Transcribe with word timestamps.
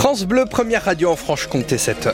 France 0.00 0.24
Bleu, 0.24 0.46
première 0.46 0.84
radio 0.84 1.10
en 1.10 1.14
Franche-Comté, 1.14 1.76
7 1.76 2.08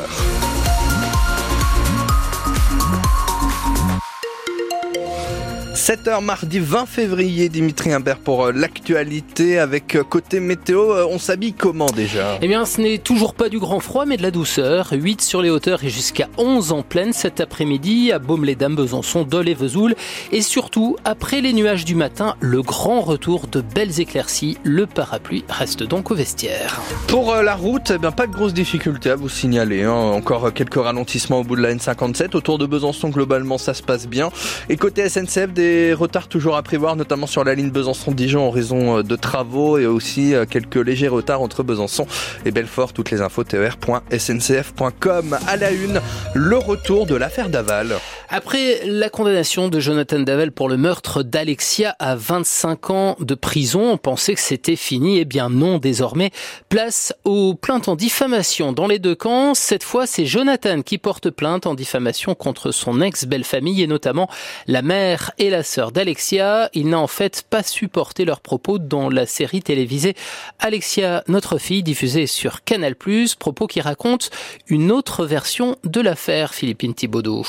7h 5.86 6.20
mardi 6.20 6.58
20 6.58 6.84
février, 6.84 7.48
Dimitri 7.48 7.92
Imbert 7.92 8.18
pour 8.18 8.46
euh, 8.46 8.52
l'actualité 8.52 9.60
avec 9.60 9.94
euh, 9.94 10.02
côté 10.02 10.40
météo. 10.40 10.92
Euh, 10.92 11.06
on 11.08 11.20
s'habille 11.20 11.52
comment 11.52 11.86
déjà? 11.86 12.40
Eh 12.42 12.48
bien, 12.48 12.66
ce 12.66 12.80
n'est 12.80 12.98
toujours 12.98 13.34
pas 13.34 13.48
du 13.48 13.60
grand 13.60 13.78
froid, 13.78 14.04
mais 14.04 14.16
de 14.16 14.22
la 14.22 14.32
douceur. 14.32 14.88
8 14.90 15.22
sur 15.22 15.42
les 15.42 15.48
hauteurs 15.48 15.84
et 15.84 15.88
jusqu'à 15.88 16.28
11 16.38 16.72
en 16.72 16.82
pleine 16.82 17.12
cet 17.12 17.40
après-midi 17.40 18.10
à 18.10 18.18
Baume-les-Dames, 18.18 18.74
Besançon, 18.74 19.22
Dole 19.22 19.48
et 19.48 19.54
Vesoul. 19.54 19.94
Et 20.32 20.42
surtout, 20.42 20.96
après 21.04 21.40
les 21.40 21.52
nuages 21.52 21.84
du 21.84 21.94
matin, 21.94 22.34
le 22.40 22.62
grand 22.62 23.00
retour 23.00 23.46
de 23.46 23.60
belles 23.60 24.00
éclaircies. 24.00 24.58
Le 24.64 24.86
parapluie 24.86 25.44
reste 25.48 25.84
donc 25.84 26.10
au 26.10 26.16
vestiaire. 26.16 26.82
Pour 27.06 27.32
la 27.32 27.54
route, 27.54 27.92
eh 27.94 27.98
bien, 27.98 28.10
pas 28.10 28.26
de 28.26 28.32
grosses 28.32 28.54
difficultés 28.54 29.10
à 29.10 29.14
vous 29.14 29.28
signaler. 29.28 29.84
Hein. 29.84 29.92
Encore 29.92 30.52
quelques 30.52 30.82
ralentissements 30.82 31.38
au 31.38 31.44
bout 31.44 31.54
de 31.54 31.62
la 31.62 31.72
N57. 31.72 32.34
Autour 32.34 32.58
de 32.58 32.66
Besançon, 32.66 33.10
globalement, 33.10 33.56
ça 33.56 33.72
se 33.72 33.84
passe 33.84 34.08
bien. 34.08 34.30
Et 34.68 34.76
côté 34.76 35.08
SNCF, 35.08 35.52
des 35.52 35.75
retards 35.94 36.28
toujours 36.28 36.56
à 36.56 36.62
prévoir, 36.62 36.96
notamment 36.96 37.26
sur 37.26 37.44
la 37.44 37.54
ligne 37.54 37.70
Besançon-Dijon 37.70 38.40
en 38.40 38.50
raison 38.50 38.98
euh, 38.98 39.02
de 39.02 39.16
travaux 39.16 39.78
et 39.78 39.86
aussi 39.86 40.34
euh, 40.34 40.44
quelques 40.48 40.76
légers 40.76 41.08
retards 41.08 41.42
entre 41.42 41.62
Besançon 41.62 42.06
et 42.44 42.50
Belfort. 42.50 42.92
Toutes 42.92 43.10
les 43.10 43.20
infos 43.20 43.44
ter.sncf.com. 43.44 45.38
À 45.46 45.56
la 45.56 45.70
une, 45.70 46.00
le 46.34 46.56
retour 46.56 47.06
de 47.06 47.14
l'affaire 47.14 47.48
Daval. 47.48 47.96
Après 48.28 48.80
la 48.84 49.08
condamnation 49.08 49.68
de 49.68 49.78
Jonathan 49.78 50.18
Daval 50.18 50.50
pour 50.50 50.68
le 50.68 50.76
meurtre 50.76 51.22
d'Alexia 51.22 51.94
à 52.00 52.16
25 52.16 52.90
ans 52.90 53.16
de 53.20 53.36
prison, 53.36 53.92
on 53.92 53.98
pensait 53.98 54.34
que 54.34 54.40
c'était 54.40 54.74
fini. 54.74 55.18
Eh 55.18 55.24
bien 55.24 55.48
non, 55.48 55.78
désormais, 55.78 56.32
place 56.68 57.14
aux 57.24 57.54
plaintes 57.54 57.88
en 57.88 57.94
diffamation 57.94 58.72
dans 58.72 58.88
les 58.88 58.98
deux 58.98 59.14
camps. 59.14 59.54
Cette 59.54 59.84
fois, 59.84 60.08
c'est 60.08 60.26
Jonathan 60.26 60.82
qui 60.82 60.98
porte 60.98 61.30
plainte 61.30 61.66
en 61.66 61.74
diffamation 61.74 62.34
contre 62.34 62.72
son 62.72 63.00
ex-belle-famille 63.00 63.80
et 63.82 63.86
notamment 63.86 64.28
la 64.66 64.82
mère 64.82 65.30
et 65.38 65.48
la 65.48 65.62
sœur 65.62 65.92
d'Alexia. 65.92 66.68
Il 66.74 66.88
n'a 66.88 66.98
en 66.98 67.06
fait 67.06 67.44
pas 67.48 67.62
supporté 67.62 68.24
leurs 68.24 68.40
propos 68.40 68.78
dans 68.78 69.08
la 69.08 69.26
série 69.26 69.62
télévisée 69.62 70.14
Alexia, 70.58 71.22
notre 71.28 71.58
fille, 71.58 71.84
diffusée 71.84 72.26
sur 72.26 72.64
Canal+, 72.64 72.96
propos 73.38 73.68
qui 73.68 73.80
racontent 73.80 74.26
une 74.66 74.90
autre 74.90 75.24
version 75.24 75.76
de 75.84 76.00
l'affaire 76.00 76.54
Philippine 76.54 76.92
Thibaudot. 76.92 77.46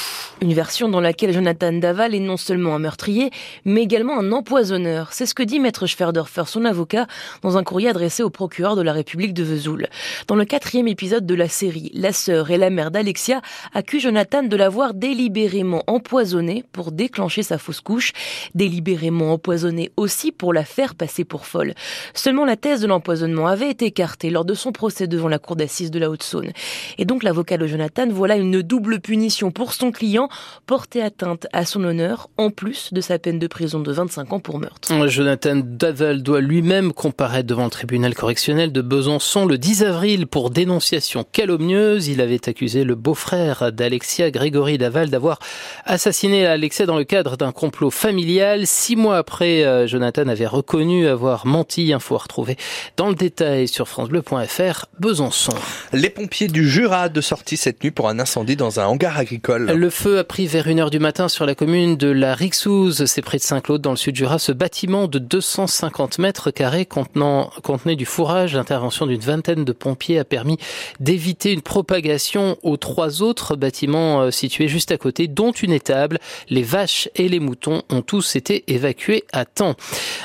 Dans 0.68 1.00
laquelle 1.00 1.34
Jonathan 1.34 1.72
Daval 1.72 2.14
est 2.14 2.20
non 2.20 2.36
seulement 2.36 2.76
un 2.76 2.80
meurtrier, 2.80 3.32
mais 3.64 3.84
également 3.84 4.20
un 4.20 4.32
empoisonneur. 4.34 5.14
C'est 5.14 5.26
ce 5.26 5.34
que 5.34 5.44
dit 5.44 5.60
Maître 5.60 5.88
Schwerdorfer, 5.88 6.44
son 6.46 6.66
avocat, 6.66 7.08
dans 7.42 7.58
un 7.58 7.64
courrier 7.64 7.90
adressé 7.90 8.22
au 8.22 8.30
procureur 8.30 8.76
de 8.76 8.82
la 8.82 8.92
République 8.92 9.34
de 9.34 9.44
Vesoul. 9.44 9.88
Dans 10.28 10.36
le 10.36 10.44
quatrième 10.44 10.88
épisode 10.88 11.26
de 11.26 11.36
la 11.36 11.48
série, 11.48 11.90
la 11.94 12.12
sœur 12.12 12.52
et 12.52 12.58
la 12.58 12.70
mère 12.70 12.92
d'Alexia 12.92 13.42
accusent 13.73 14.04
Jonathan 14.04 14.44
de 14.44 14.56
l'avoir 14.58 14.94
délibérément 14.94 15.84
empoisonné 15.88 16.66
pour 16.73 16.92
déclencher 16.92 17.44
sa 17.44 17.58
fausse 17.58 17.82
couche 17.82 18.12
délibérément 18.54 19.34
empoisonnée 19.34 19.92
aussi 19.95 20.32
pour 20.34 20.54
la 20.54 20.66
faire 20.66 20.95
passer 20.95 21.23
pour 21.23 21.45
folle. 21.45 21.73
Seulement 22.14 22.45
la 22.45 22.58
thèse 22.58 22.82
de 22.82 22.88
l'empoisonnement 22.88 23.48
avait 23.48 23.70
été 23.70 23.86
écartée 23.86 24.30
lors 24.30 24.45
de 24.45 24.54
son 24.54 24.73
procès 24.73 25.08
devant 25.08 25.30
la 25.30 25.40
cour 25.40 25.56
d'assises 25.56 25.92
de 25.92 26.00
la 26.00 26.10
Haute-Saône. 26.10 26.52
Et 26.98 27.06
donc 27.06 27.23
l'avocat 27.23 27.58
de 27.58 27.68
Jonathan 27.68 28.08
voilà 28.10 28.36
une 28.36 28.62
double 28.62 29.00
punition 29.00 29.52
pour 29.52 29.73
son 29.73 29.92
client, 29.92 30.28
porter 30.66 31.02
atteinte 31.02 31.48
à 31.54 31.66
son 31.66 31.84
honneur, 31.84 32.30
en 32.38 32.50
plus 32.50 32.94
de 32.94 33.02
sa 33.02 33.20
peine 33.20 33.40
de 33.40 33.48
prison 33.48 33.80
de 33.80 33.92
25 33.92 34.34
ans 34.34 34.40
pour 34.40 34.60
meurtre. 34.60 35.08
Jonathan 35.08 35.62
Daval 35.64 36.24
doit 36.24 36.42
lui-même 36.42 36.94
comparaître 36.94 37.48
devant 37.48 37.66
le 37.66 37.70
tribunal 37.70 38.16
correctionnel 38.16 38.72
de 38.72 38.82
Besançon 38.82 39.46
le 39.46 39.58
10 39.58 39.84
avril 39.84 40.28
pour 40.28 40.50
dénonciation 40.50 41.26
calomnieuse. 41.32 42.08
Il 42.08 42.22
avait 42.22 42.48
accusé 42.50 42.84
le 42.84 42.96
beau-frère 42.96 43.72
d'Alexia, 43.72 44.32
Grégory 44.32 44.78
Daval, 44.78 45.10
d'avoir 45.10 45.40
assassiné 45.86 46.46
Alexia 46.46 46.86
dans 46.86 46.98
le 46.98 47.04
cadre 47.04 47.38
d'un 47.38 47.52
complot 47.52 47.92
familiale. 47.92 48.67
Six 48.67 48.96
mois 48.96 49.17
après, 49.17 49.64
euh, 49.64 49.88
Jonathan 49.88 50.28
avait 50.28 50.48
reconnu 50.48 51.08
avoir 51.08 51.46
menti. 51.46 51.94
Info 51.94 52.16
à 52.16 52.20
retrouver 52.20 52.58
dans 52.98 53.10
le 53.10 53.16
détail 53.16 53.67
sur 53.67 53.88
francebleu.fr 53.88 54.86
Besançon. 55.00 55.54
Les 55.94 56.10
pompiers 56.10 56.48
du 56.48 56.67
Jura 56.67 57.10
de 57.10 57.22
sortie 57.22 57.58
cette 57.58 57.84
nuit 57.84 57.92
pour 57.92 58.10
un 58.10 58.20
incendie 58.20 58.56
dans 58.56 58.80
un 58.80 58.86
hangar 58.86 59.17
agricole. 59.17 59.72
Le 59.72 59.90
feu 59.90 60.20
a 60.20 60.23
pris 60.23 60.47
vers 60.48 60.68
1h 60.68 60.90
du 60.90 61.00
matin 61.00 61.28
sur 61.28 61.46
la 61.46 61.56
commune 61.56 61.98
de 61.98 62.08
la 62.08 62.34
Rixouze, 62.34 63.06
c'est 63.06 63.22
près 63.22 63.38
de 63.38 63.44
Saint-Claude 63.44 63.82
dans 63.82 63.92
le 63.92 63.98
sud 63.98 64.16
Jura. 64.16 64.40
Ce 64.40 64.54
bâtiment 64.54 65.08
de 65.08 65.20
250 65.20 66.20
mètres 66.20 66.52
carrés 66.52 66.86
contenant, 66.86 67.52
contenait 67.64 67.98
du 67.98 68.06
fourrage. 68.06 68.56
L'intervention 68.56 69.06
d'une 69.08 69.20
vingtaine 69.20 69.66
de 69.66 69.72
pompiers 69.74 70.20
a 70.20 70.24
permis 70.24 70.58
d'éviter 71.02 71.52
une 71.52 71.62
propagation 71.62 72.58
aux 72.64 72.78
trois 72.78 73.22
autres 73.22 73.56
bâtiments 73.58 74.22
euh, 74.22 74.32
situés 74.32 74.70
juste 74.70 74.92
à 74.92 74.98
côté, 74.98 75.28
dont 75.28 75.52
une 75.52 75.74
étable. 75.74 76.20
Les 76.50 76.64
vaches 76.64 77.10
et 77.16 77.28
les 77.28 77.40
moutons 77.40 77.82
ont 77.90 78.02
tous 78.02 78.38
été 78.38 78.64
évacués 78.68 79.26
à 79.34 79.44
temps. 79.44 79.76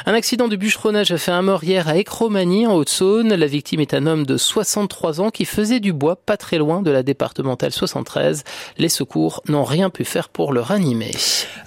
Un 0.06 0.14
accident 0.14 0.46
de 0.46 0.56
bûcheronnage 0.56 1.10
a 1.10 1.18
fait 1.18 1.32
un 1.32 1.42
mort 1.42 1.64
hier 1.64 1.88
à 1.88 1.96
Écromanie 1.96 2.66
en 2.66 2.74
Haute-Saône. 2.74 3.34
La 3.34 3.46
victime 3.46 3.80
est 3.80 3.94
un 3.94 4.06
homme 4.06 4.24
de 4.24 4.36
63 4.36 5.20
ans 5.20 5.30
qui 5.30 5.46
faisait 5.46 5.80
du 5.80 5.92
bois 5.92 6.16
pas 6.16 6.36
très 6.36 6.58
loin 6.58 6.80
de 6.80 6.90
la 6.92 7.02
départementale 7.02 7.72
73. 7.72 8.44
Les 8.78 8.88
secours 8.88 9.42
n'ont 9.48 9.64
rien 9.64 9.90
pu 9.90 10.04
faire 10.04 10.11
pour 10.32 10.52
le 10.52 10.60
ranimer. 10.60 11.12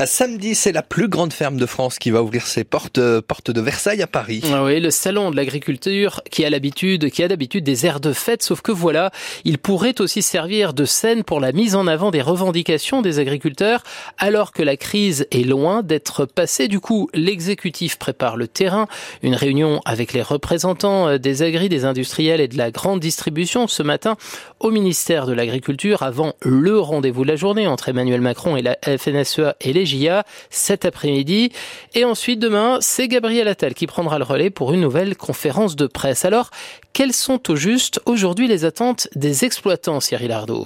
Samedi, 0.05 0.55
c'est 0.55 0.71
la 0.71 0.83
plus 0.83 1.07
grande 1.07 1.33
ferme 1.33 1.57
de 1.57 1.65
France 1.65 1.99
qui 1.99 2.11
va 2.11 2.21
ouvrir 2.21 2.45
ses 2.45 2.63
portes, 2.63 2.97
euh, 2.97 3.21
portes 3.21 3.51
de 3.51 3.61
Versailles 3.61 4.01
à 4.01 4.07
Paris. 4.07 4.41
Ah 4.53 4.63
oui, 4.63 4.79
le 4.79 4.91
salon 4.91 5.31
de 5.31 5.35
l'agriculture 5.35 6.21
qui 6.29 6.45
a 6.45 6.49
l'habitude, 6.49 7.09
qui 7.09 7.23
a 7.23 7.27
d'habitude 7.27 7.63
des 7.63 7.85
airs 7.85 7.99
de 7.99 8.13
fête, 8.13 8.43
sauf 8.43 8.61
que 8.61 8.71
voilà, 8.71 9.11
il 9.45 9.57
pourrait 9.57 9.99
aussi 10.01 10.21
servir 10.21 10.73
de 10.73 10.85
scène 10.85 11.23
pour 11.23 11.39
la 11.39 11.51
mise 11.51 11.75
en 11.75 11.87
avant 11.87 12.11
des 12.11 12.21
revendications 12.21 13.01
des 13.01 13.19
agriculteurs, 13.19 13.83
alors 14.17 14.51
que 14.51 14.63
la 14.63 14.77
crise 14.77 15.27
est 15.31 15.47
loin 15.47 15.81
d'être 15.81 16.25
passé. 16.25 16.67
Du 16.67 16.79
coup, 16.79 17.09
l'exécutif 17.13 17.97
prépare 17.97 18.37
le 18.37 18.47
terrain. 18.47 18.87
Une 19.23 19.35
réunion 19.35 19.81
avec 19.85 20.13
les 20.13 20.21
représentants 20.21 21.07
euh, 21.07 21.17
des 21.17 21.41
agris, 21.41 21.69
des 21.69 21.85
industriels 21.85 22.41
et 22.41 22.47
de 22.47 22.57
la 22.57 22.69
grande 22.69 22.99
distribution 22.99 23.67
ce 23.67 23.81
matin 23.81 24.17
au 24.59 24.71
ministère 24.71 25.25
de 25.25 25.33
l'Agriculture 25.33 26.03
avant 26.03 26.33
le 26.41 26.79
rendez-vous 26.79 27.23
de 27.23 27.29
la 27.29 27.35
journée 27.35 27.67
entre 27.67 27.89
Emmanuel 27.89 28.21
Macron 28.21 28.34
et 28.57 28.61
la 28.61 28.77
FNSEA 28.83 29.55
et 29.61 29.73
les 29.73 29.85
JA 29.85 30.23
cet 30.49 30.85
après-midi. 30.85 31.51
Et 31.93 32.05
ensuite, 32.05 32.39
demain, 32.39 32.77
c'est 32.81 33.07
Gabriel 33.07 33.47
Attal 33.47 33.73
qui 33.73 33.87
prendra 33.87 34.19
le 34.19 34.25
relais 34.25 34.49
pour 34.49 34.73
une 34.73 34.81
nouvelle 34.81 35.15
conférence 35.15 35.75
de 35.75 35.87
presse. 35.87 36.25
Alors, 36.25 36.49
quelles 36.93 37.13
sont 37.13 37.49
au 37.49 37.55
juste 37.55 38.01
aujourd'hui 38.05 38.47
les 38.47 38.65
attentes 38.65 39.07
des 39.15 39.45
exploitants, 39.45 39.99
Cyril 39.99 40.31
Ardo? 40.31 40.65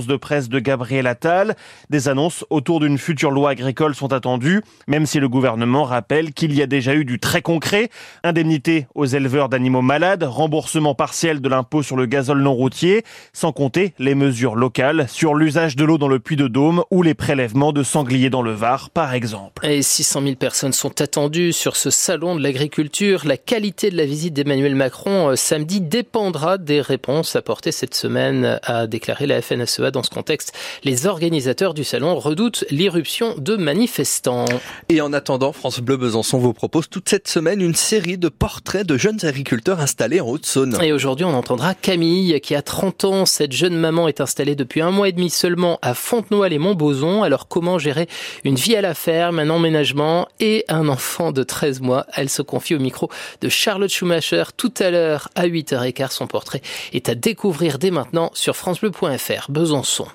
de 0.00 0.16
presse 0.16 0.48
de 0.48 0.58
Gabriel 0.58 1.06
Attal. 1.06 1.54
Des 1.90 2.08
annonces 2.08 2.44
autour 2.50 2.80
d'une 2.80 2.96
future 2.98 3.30
loi 3.30 3.50
agricole 3.50 3.94
sont 3.94 4.12
attendues, 4.12 4.62
même 4.86 5.04
si 5.04 5.20
le 5.20 5.28
gouvernement 5.28 5.84
rappelle 5.84 6.32
qu'il 6.32 6.54
y 6.54 6.62
a 6.62 6.66
déjà 6.66 6.94
eu 6.94 7.04
du 7.04 7.18
très 7.18 7.42
concret. 7.42 7.90
Indemnité 8.24 8.86
aux 8.94 9.04
éleveurs 9.04 9.48
d'animaux 9.48 9.82
malades, 9.82 10.22
remboursement 10.22 10.94
partiel 10.94 11.40
de 11.40 11.48
l'impôt 11.48 11.82
sur 11.82 11.96
le 11.96 12.06
gazole 12.06 12.40
non 12.40 12.54
routier, 12.54 13.04
sans 13.32 13.52
compter 13.52 13.92
les 13.98 14.14
mesures 14.14 14.56
locales 14.56 15.06
sur 15.08 15.34
l'usage 15.34 15.76
de 15.76 15.84
l'eau 15.84 15.98
dans 15.98 16.08
le 16.08 16.18
puits 16.18 16.36
de 16.36 16.48
Dôme 16.48 16.82
ou 16.90 17.02
les 17.02 17.14
prélèvements 17.14 17.72
de 17.72 17.82
sangliers 17.82 18.30
dans 18.30 18.42
le 18.42 18.52
Var, 18.52 18.88
par 18.90 19.12
exemple. 19.12 19.66
Et 19.66 19.82
600 19.82 20.22
000 20.22 20.34
personnes 20.36 20.72
sont 20.72 21.02
attendues 21.02 21.52
sur 21.52 21.76
ce 21.76 21.90
salon 21.90 22.34
de 22.36 22.42
l'agriculture. 22.42 23.22
La 23.26 23.36
qualité 23.36 23.90
de 23.90 23.96
la 23.96 24.06
visite 24.06 24.32
d'Emmanuel 24.32 24.74
Macron 24.74 25.30
euh, 25.30 25.36
samedi 25.36 25.80
dépendra 25.80 26.56
des 26.56 26.80
réponses 26.80 27.36
apportées 27.36 27.72
cette 27.72 27.94
semaine, 27.94 28.60
a 28.62 28.86
déclaré 28.86 29.26
la 29.26 29.42
FNSE 29.42 29.80
FNSEA. 29.82 29.90
Dans 29.90 30.02
ce 30.02 30.10
contexte, 30.10 30.52
les 30.84 31.06
organisateurs 31.06 31.74
du 31.74 31.84
salon 31.84 32.18
redoutent 32.18 32.64
l'irruption 32.70 33.34
de 33.38 33.56
manifestants. 33.56 34.44
Et 34.88 35.00
en 35.00 35.12
attendant, 35.12 35.52
France 35.52 35.80
Bleu 35.80 35.96
Besançon 35.96 36.38
vous 36.38 36.52
propose 36.52 36.88
toute 36.88 37.08
cette 37.08 37.28
semaine 37.28 37.60
une 37.60 37.74
série 37.74 38.18
de 38.18 38.28
portraits 38.28 38.86
de 38.86 38.96
jeunes 38.96 39.24
agriculteurs 39.24 39.80
installés 39.80 40.20
en 40.20 40.28
Haute-Saône. 40.28 40.78
Et 40.82 40.92
aujourd'hui, 40.92 41.24
on 41.24 41.34
entendra 41.34 41.74
Camille, 41.74 42.40
qui 42.40 42.54
a 42.54 42.62
30 42.62 43.04
ans. 43.04 43.26
Cette 43.26 43.52
jeune 43.52 43.76
maman 43.76 44.08
est 44.08 44.20
installée 44.20 44.54
depuis 44.54 44.80
un 44.80 44.90
mois 44.90 45.08
et 45.08 45.12
demi 45.12 45.30
seulement 45.30 45.78
à 45.82 45.94
Fontenoy 45.94 46.52
et 46.52 46.58
Montbozon. 46.58 47.22
Alors 47.22 47.48
comment 47.48 47.78
gérer 47.78 48.08
une 48.44 48.56
vie 48.56 48.76
à 48.76 48.80
la 48.80 48.94
ferme, 48.94 49.38
un 49.38 49.50
emménagement 49.50 50.28
et 50.40 50.64
un 50.68 50.88
enfant 50.88 51.32
de 51.32 51.42
13 51.42 51.80
mois? 51.80 52.06
Elle 52.14 52.28
se 52.28 52.42
confie 52.42 52.74
au 52.74 52.78
micro 52.78 53.10
de 53.40 53.48
Charlotte 53.48 53.90
Schumacher 53.90 54.44
tout 54.56 54.72
à 54.78 54.90
l'heure 54.90 55.28
à 55.34 55.46
8h15. 55.46 56.10
Son 56.12 56.26
portrait 56.26 56.62
est 56.92 57.08
à 57.08 57.14
découvrir 57.14 57.78
dès 57.78 57.90
maintenant 57.90 58.30
sur 58.34 58.56
francebleu.fr. 58.56 59.50
Besançon. 59.50 59.71
Besançon. 59.72 60.06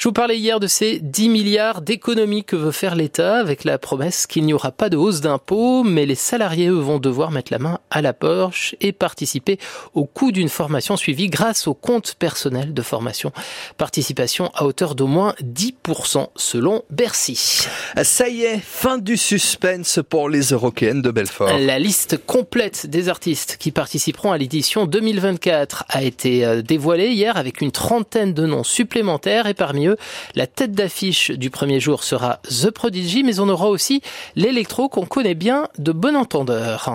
Je 0.00 0.08
vous 0.08 0.14
parlais 0.14 0.38
hier 0.38 0.60
de 0.60 0.66
ces 0.66 0.98
10 0.98 1.28
milliards 1.28 1.82
d'économies 1.82 2.42
que 2.42 2.56
veut 2.56 2.72
faire 2.72 2.94
l'État 2.94 3.36
avec 3.36 3.64
la 3.64 3.76
promesse 3.76 4.26
qu'il 4.26 4.46
n'y 4.46 4.54
aura 4.54 4.72
pas 4.72 4.88
de 4.88 4.96
hausse 4.96 5.20
d'impôts, 5.20 5.84
mais 5.84 6.06
les 6.06 6.14
salariés, 6.14 6.68
eux, 6.68 6.78
vont 6.78 6.98
devoir 6.98 7.30
mettre 7.30 7.52
la 7.52 7.58
main 7.58 7.80
à 7.90 8.00
la 8.00 8.14
poche 8.14 8.74
et 8.80 8.92
participer 8.92 9.58
au 9.92 10.06
coût 10.06 10.32
d'une 10.32 10.48
formation 10.48 10.96
suivie 10.96 11.28
grâce 11.28 11.66
au 11.68 11.74
compte 11.74 12.14
personnel 12.18 12.72
de 12.72 12.80
formation. 12.80 13.30
Participation 13.76 14.50
à 14.54 14.64
hauteur 14.64 14.94
d'au 14.94 15.06
moins 15.06 15.34
10% 15.42 16.28
selon 16.34 16.82
Bercy. 16.88 17.66
Ça 18.02 18.26
y 18.30 18.44
est, 18.44 18.58
fin 18.58 18.96
du 18.96 19.18
suspense 19.18 20.00
pour 20.08 20.30
les 20.30 20.44
Eurokéennes 20.44 21.02
de 21.02 21.10
Belfort. 21.10 21.58
La 21.58 21.78
liste 21.78 22.16
complète 22.24 22.86
des 22.86 23.10
artistes 23.10 23.58
qui 23.60 23.70
participeront 23.70 24.32
à 24.32 24.38
l'édition 24.38 24.86
2024 24.86 25.84
a 25.90 26.02
été 26.02 26.46
euh, 26.46 26.62
dévoilée 26.62 27.08
hier 27.08 27.36
avec 27.36 27.60
une 27.60 27.70
trentaine 27.70 28.32
de 28.32 28.46
noms 28.46 28.64
supplémentaires 28.64 29.46
et 29.46 29.52
parmi 29.52 29.88
eux 29.88 29.89
la 30.34 30.46
tête 30.46 30.72
d'affiche 30.72 31.30
du 31.30 31.50
premier 31.50 31.80
jour 31.80 32.04
sera 32.04 32.40
The 32.48 32.70
Prodigy, 32.70 33.22
mais 33.22 33.40
on 33.40 33.48
aura 33.48 33.68
aussi 33.68 34.02
l'électro 34.36 34.88
qu'on 34.88 35.06
connaît 35.06 35.34
bien 35.34 35.68
de 35.78 35.92
bon 35.92 36.16
entendeur. 36.16 36.90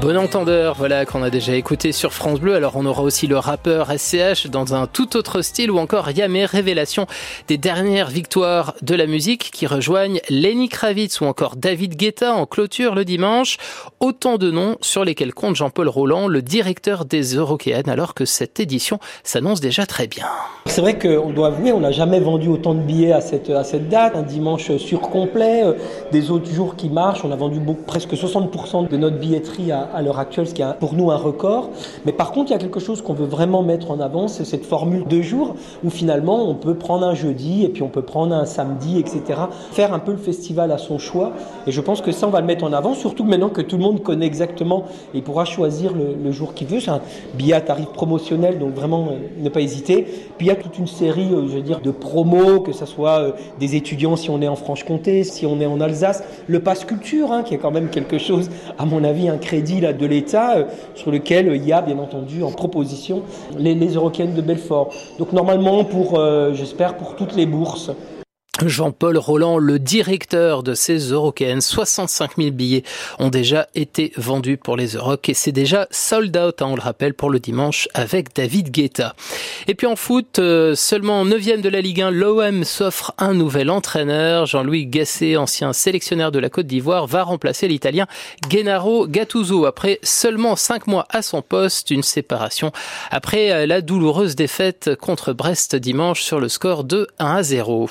Bon 0.00 0.16
entendeur, 0.16 0.76
voilà, 0.78 1.04
qu'on 1.04 1.22
a 1.22 1.28
déjà 1.28 1.54
écouté 1.54 1.92
sur 1.92 2.14
France 2.14 2.40
Bleu. 2.40 2.54
Alors 2.54 2.72
on 2.76 2.86
aura 2.86 3.02
aussi 3.02 3.26
le 3.26 3.36
rappeur 3.36 3.92
SCH 3.92 4.46
dans 4.46 4.74
un 4.74 4.86
tout 4.86 5.14
autre 5.14 5.42
style 5.42 5.70
ou 5.70 5.78
encore 5.78 6.10
Yamé, 6.10 6.46
révélation 6.46 7.06
des 7.48 7.58
dernières 7.58 8.08
victoires 8.08 8.74
de 8.80 8.94
la 8.94 9.06
musique 9.06 9.50
qui 9.52 9.66
rejoignent 9.66 10.20
Lenny 10.30 10.70
Kravitz 10.70 11.20
ou 11.20 11.26
encore 11.26 11.56
David 11.56 11.96
Guetta 11.96 12.32
en 12.32 12.46
clôture 12.46 12.94
le 12.94 13.04
dimanche. 13.04 13.58
Autant 14.00 14.38
de 14.38 14.50
noms 14.50 14.78
sur 14.80 15.04
lesquels 15.04 15.34
compte 15.34 15.56
Jean-Paul 15.56 15.88
Roland, 15.88 16.28
le 16.28 16.40
directeur 16.40 17.04
des 17.04 17.34
Eurokéennes, 17.34 17.90
alors 17.90 18.14
que 18.14 18.24
cette 18.24 18.58
édition 18.58 19.00
s'annonce 19.22 19.60
déjà 19.60 19.84
très 19.84 20.06
bien. 20.06 20.24
C'est 20.64 20.80
vrai 20.80 20.98
qu'on 20.98 21.30
doit 21.30 21.48
avouer, 21.48 21.72
on 21.72 21.80
n'a 21.80 21.90
jamais 21.90 22.20
vendu 22.20 22.48
autant 22.48 22.74
de 22.74 22.80
billets 22.80 23.12
à 23.12 23.20
cette, 23.20 23.50
à 23.50 23.64
cette 23.64 23.90
date. 23.90 24.16
Un 24.16 24.22
dimanche 24.22 24.74
surcomplet, 24.78 25.62
euh, 25.64 25.74
des 26.10 26.30
autres 26.30 26.50
jours 26.50 26.76
qui 26.76 26.88
marchent. 26.88 27.24
On 27.24 27.32
a 27.32 27.36
vendu 27.36 27.60
presque 27.86 28.14
60% 28.14 28.88
de 28.88 28.96
notre 28.96 29.18
billetterie 29.18 29.72
à, 29.72 29.89
à 29.94 30.02
l'heure 30.02 30.18
actuelle, 30.18 30.48
ce 30.48 30.54
qui 30.54 30.62
est 30.62 30.78
pour 30.78 30.94
nous 30.94 31.10
un 31.10 31.16
record. 31.16 31.70
Mais 32.04 32.12
par 32.12 32.32
contre, 32.32 32.50
il 32.50 32.54
y 32.54 32.56
a 32.56 32.58
quelque 32.58 32.80
chose 32.80 33.02
qu'on 33.02 33.14
veut 33.14 33.26
vraiment 33.26 33.62
mettre 33.62 33.90
en 33.90 34.00
avant, 34.00 34.28
c'est 34.28 34.44
cette 34.44 34.64
formule 34.64 35.04
de 35.06 35.20
jours 35.20 35.54
où 35.84 35.90
finalement 35.90 36.48
on 36.48 36.54
peut 36.54 36.74
prendre 36.74 37.06
un 37.06 37.14
jeudi 37.14 37.64
et 37.64 37.68
puis 37.68 37.82
on 37.82 37.88
peut 37.88 38.02
prendre 38.02 38.34
un 38.34 38.44
samedi, 38.44 38.98
etc. 38.98 39.40
Faire 39.72 39.92
un 39.92 39.98
peu 39.98 40.12
le 40.12 40.18
festival 40.18 40.72
à 40.72 40.78
son 40.78 40.98
choix. 40.98 41.32
Et 41.66 41.72
je 41.72 41.80
pense 41.80 42.00
que 42.00 42.12
ça, 42.12 42.26
on 42.26 42.30
va 42.30 42.40
le 42.40 42.46
mettre 42.46 42.64
en 42.64 42.72
avant, 42.72 42.94
surtout 42.94 43.24
maintenant 43.24 43.48
que 43.48 43.62
tout 43.62 43.76
le 43.76 43.82
monde 43.82 44.02
connaît 44.02 44.26
exactement 44.26 44.84
et 45.14 45.22
pourra 45.22 45.44
choisir 45.44 45.92
le, 45.94 46.30
jour 46.32 46.54
qu'il 46.54 46.68
veut. 46.68 46.80
C'est 46.80 46.90
un 46.90 47.00
billet 47.34 47.54
à 47.54 47.60
tarif 47.60 47.86
promotionnel, 47.86 48.58
donc 48.58 48.74
vraiment 48.74 49.08
euh, 49.10 49.16
ne 49.38 49.48
pas 49.48 49.60
hésiter. 49.60 50.06
Puis 50.38 50.46
il 50.46 50.48
y 50.48 50.52
a 50.52 50.54
toute 50.54 50.78
une 50.78 50.86
série, 50.86 51.32
euh, 51.32 51.48
je 51.48 51.56
veux 51.56 51.62
dire, 51.62 51.80
de 51.80 51.90
promos, 51.90 52.60
que 52.60 52.72
ce 52.72 52.86
soit 52.86 53.20
euh, 53.20 53.32
des 53.58 53.74
étudiants 53.74 54.16
si 54.16 54.30
on 54.30 54.40
est 54.40 54.48
en 54.48 54.56
Franche-Comté, 54.56 55.24
si 55.24 55.46
on 55.46 55.60
est 55.60 55.66
en 55.66 55.80
Alsace, 55.80 56.22
le 56.46 56.60
passe 56.60 56.84
culture, 56.84 57.32
hein, 57.32 57.42
qui 57.42 57.54
est 57.54 57.58
quand 57.58 57.72
même 57.72 57.88
quelque 57.88 58.18
chose, 58.18 58.48
à 58.78 58.84
mon 58.84 59.02
avis, 59.02 59.28
un 59.28 59.38
crédit 59.38 59.79
de 59.80 60.06
l'État 60.06 60.56
euh, 60.56 60.64
sur 60.94 61.10
lequel 61.10 61.52
il 61.54 61.64
y 61.66 61.72
a 61.72 61.82
bien 61.82 61.98
entendu 61.98 62.42
en 62.42 62.50
proposition 62.50 63.22
les, 63.58 63.74
les 63.74 63.94
de 64.34 64.40
Belfort. 64.42 64.90
Donc 65.18 65.32
normalement 65.32 65.84
pour, 65.84 66.18
euh, 66.18 66.52
j'espère, 66.54 66.96
pour 66.96 67.16
toutes 67.16 67.34
les 67.34 67.46
bourses. 67.46 67.90
Jean-Paul 68.66 69.16
Roland, 69.18 69.58
le 69.58 69.78
directeur 69.78 70.62
de 70.62 70.74
ces 70.74 70.98
Eurocaines. 71.10 71.60
65 71.60 72.32
000 72.36 72.50
billets 72.50 72.82
ont 73.18 73.28
déjà 73.28 73.68
été 73.74 74.12
vendus 74.16 74.56
pour 74.56 74.76
les 74.76 74.94
Euroc 74.94 75.28
et 75.28 75.34
c'est 75.34 75.52
déjà 75.52 75.86
sold 75.90 76.36
out, 76.36 76.62
hein, 76.62 76.66
on 76.70 76.74
le 76.74 76.80
rappelle, 76.80 77.14
pour 77.14 77.30
le 77.30 77.38
dimanche 77.38 77.88
avec 77.94 78.34
David 78.34 78.70
Guetta. 78.70 79.14
Et 79.66 79.74
puis 79.74 79.86
en 79.86 79.96
foot, 79.96 80.38
euh, 80.38 80.74
seulement 80.74 81.24
9e 81.24 81.60
de 81.60 81.68
la 81.68 81.80
Ligue 81.80 82.02
1, 82.02 82.10
l'OM 82.10 82.64
s'offre 82.64 83.14
un 83.18 83.34
nouvel 83.34 83.70
entraîneur. 83.70 84.46
Jean-Louis 84.46 84.86
Gasset, 84.86 85.36
ancien 85.36 85.72
sélectionneur 85.72 86.32
de 86.32 86.38
la 86.38 86.50
Côte 86.50 86.66
d'Ivoire, 86.66 87.06
va 87.06 87.22
remplacer 87.22 87.68
l'Italien 87.68 88.06
Gennaro 88.48 89.06
Gattuso 89.06 89.66
après 89.66 89.98
seulement 90.02 90.56
5 90.56 90.86
mois 90.86 91.06
à 91.10 91.22
son 91.22 91.42
poste, 91.42 91.90
une 91.90 92.02
séparation 92.02 92.72
après 93.10 93.66
la 93.66 93.80
douloureuse 93.80 94.36
défaite 94.36 94.94
contre 94.96 95.32
Brest 95.32 95.76
dimanche 95.76 96.22
sur 96.22 96.40
le 96.40 96.48
score 96.48 96.84
de 96.84 97.06
1 97.18 97.26
à 97.36 97.42
0. 97.42 97.88